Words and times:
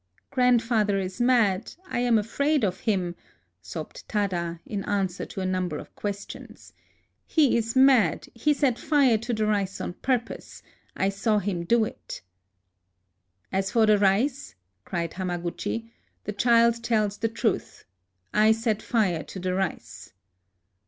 "Grandfather 0.31 0.97
is 0.97 1.21
mad,— 1.21 1.75
I 1.87 1.99
am 1.99 2.17
afraid 2.17 2.63
of 2.63 2.79
him!" 2.79 3.13
sobbed 3.71 4.07
Tada, 4.09 4.59
in 4.65 4.83
answer 4.85 5.27
to 5.27 5.41
a 5.41 5.45
number 5.45 5.77
of 5.77 5.93
questions." 5.95 6.73
He 7.27 7.55
is 7.55 7.75
mad. 7.75 8.27
He 8.33 8.51
set 8.55 8.79
fire 8.79 9.19
to 9.19 9.31
the 9.31 9.45
rice 9.45 9.79
on 9.79 9.93
purpose: 9.93 10.63
I 10.97 11.09
saw 11.09 11.37
him 11.37 11.65
do 11.65 11.85
it!" 11.85 12.23
"As 13.51 13.69
for 13.69 13.85
the 13.85 13.99
rice," 13.99 14.55
cried 14.85 15.11
Hamaguchi, 15.13 15.91
"the 16.23 16.33
child 16.33 16.83
tells 16.83 17.19
the 17.19 17.29
truth. 17.29 17.85
I 18.33 18.53
set 18.53 18.81
fire 18.81 19.21
to 19.25 19.39
the 19.39 19.53
rice. 19.53 20.13